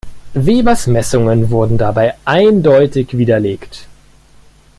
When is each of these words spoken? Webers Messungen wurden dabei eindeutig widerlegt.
Webers 0.33 0.87
Messungen 0.87 1.51
wurden 1.51 1.77
dabei 1.77 2.15
eindeutig 2.25 3.15
widerlegt. 3.15 3.87